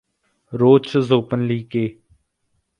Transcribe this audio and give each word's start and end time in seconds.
Roach 0.51 0.95
is 0.95 1.11
openly 1.11 1.61
gay. 1.61 1.99